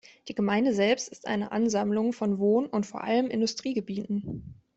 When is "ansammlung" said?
1.51-2.11